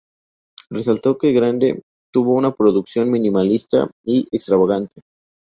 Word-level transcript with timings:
Resaltó 0.71 1.19
que 1.19 1.31
Grande 1.31 1.83
tuvo 2.11 2.33
una 2.33 2.55
producción 2.55 3.11
minimalista 3.11 3.87
y 4.03 4.27
extravagante. 4.31 5.01